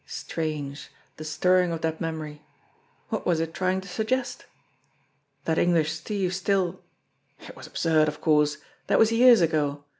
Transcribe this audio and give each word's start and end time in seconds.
Strange, 0.07 0.89
the 1.17 1.23
stirring 1.23 1.71
of 1.71 1.81
that 1.81 2.01
memory! 2.01 2.41
What 3.09 3.23
was 3.23 3.39
it 3.39 3.53
trying 3.53 3.81
to 3.81 3.87
suggest? 3.87 4.47
That 5.45 5.59
English 5.59 5.91
Steve 5.91 6.33
still 6.33 6.81
It 7.41 7.55
was 7.55 7.67
absurd, 7.67 8.07
of 8.07 8.19
course! 8.19 8.57
That 8.87 8.97
was 8.97 9.11
years 9.11 9.41
ago. 9.41 9.83